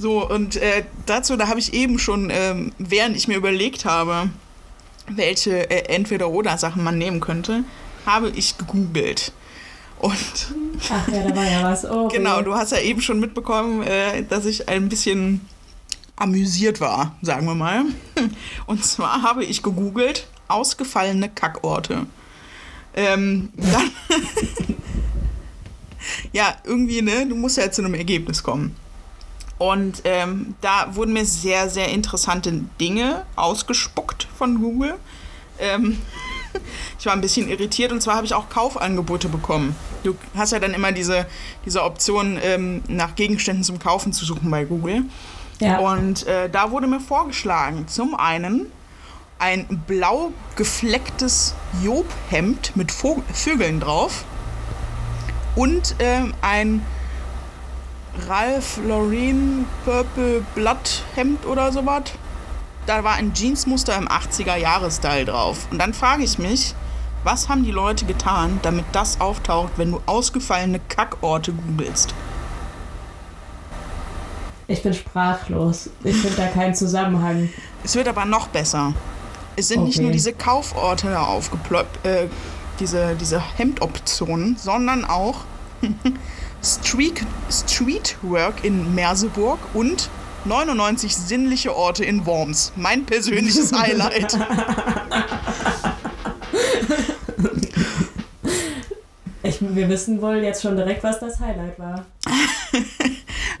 [0.00, 4.30] So, und äh, dazu, da habe ich eben schon, ähm, während ich mir überlegt habe,
[5.06, 7.64] welche äh, Entweder-Oder-Sachen man nehmen könnte,
[8.06, 9.32] habe ich gegoogelt.
[9.98, 10.54] Und
[10.90, 11.84] Ach ja, da war ja was.
[11.84, 15.42] Oh, genau, du hast ja eben schon mitbekommen, äh, dass ich ein bisschen
[16.16, 17.84] amüsiert war, sagen wir mal.
[18.66, 22.06] Und zwar habe ich gegoogelt, ausgefallene Kackorte.
[22.94, 23.90] Ähm, dann
[26.32, 28.74] ja, irgendwie, ne, du musst ja zu einem Ergebnis kommen.
[29.60, 34.94] Und ähm, da wurden mir sehr, sehr interessante Dinge ausgespuckt von Google.
[35.58, 36.00] Ähm,
[36.98, 39.76] ich war ein bisschen irritiert und zwar habe ich auch Kaufangebote bekommen.
[40.02, 41.26] Du hast ja dann immer diese,
[41.66, 45.02] diese Option, ähm, nach Gegenständen zum Kaufen zu suchen bei Google.
[45.58, 45.80] Ja.
[45.80, 48.72] Und äh, da wurde mir vorgeschlagen, zum einen
[49.38, 54.24] ein blau geflecktes Jobhemd mit Vögeln drauf
[55.54, 56.82] und ähm, ein
[58.28, 62.02] Ralph Lauren Purple Blood Hemd oder sowas.
[62.86, 65.66] Da war ein Jeansmuster im 80er-Jahres-Style drauf.
[65.70, 66.74] Und dann frage ich mich,
[67.24, 72.14] was haben die Leute getan, damit das auftaucht, wenn du ausgefallene Kackorte googelst?
[74.66, 75.90] Ich bin sprachlos.
[76.04, 77.50] Ich finde da keinen Zusammenhang.
[77.84, 78.94] Es wird aber noch besser.
[79.56, 80.04] Es sind nicht Okay.
[80.04, 82.28] nur diese Kauforte aufgeploppt, äh,
[82.78, 85.40] diese, diese Hemdoptionen, sondern auch
[86.62, 90.10] Street, Streetwork in Merseburg und
[90.44, 92.72] 99 sinnliche Orte in Worms.
[92.76, 94.38] Mein persönliches Highlight.
[99.42, 102.06] Ich, wir wissen wohl jetzt schon direkt, was das Highlight war.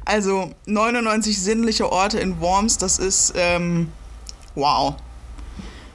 [0.06, 3.92] Also 99 sinnliche Orte in Worms, das ist ähm,
[4.56, 4.96] wow.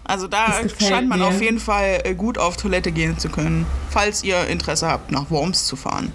[0.06, 1.26] Also da scheint man mir.
[1.26, 5.30] auf jeden Fall äh, gut auf Toilette gehen zu können, falls ihr Interesse habt, nach
[5.32, 6.14] Worms zu fahren.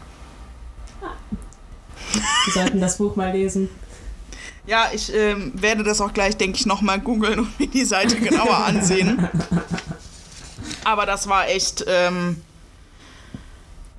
[2.44, 3.68] Wir sollten das Buch mal lesen.
[4.66, 8.16] Ja, ich ähm, werde das auch gleich, denke ich, nochmal googeln und mir die Seite
[8.16, 9.28] genauer ansehen.
[10.84, 12.36] Aber das war echt ähm,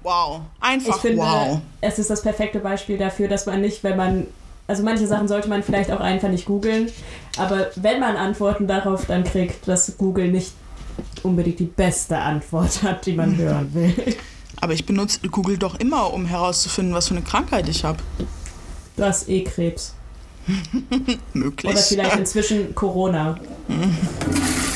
[0.03, 0.41] wow.
[0.57, 1.61] Ich Einfach finde, wow.
[1.81, 4.27] es ist das perfekte Beispiel dafür, dass man nicht, wenn man.
[4.67, 6.89] Also manche Sachen sollte man vielleicht auch einfach nicht googeln,
[7.35, 10.53] aber wenn man Antworten darauf dann kriegt, dass Google nicht
[11.23, 14.15] unbedingt die beste Antwort hat, die man hören will.
[14.61, 17.99] Aber ich benutze Google doch immer, um herauszufinden, was für eine Krankheit ich habe.
[18.95, 19.95] Du hast eh Krebs.
[21.33, 21.71] Möglich.
[21.71, 23.37] Oder vielleicht inzwischen Corona.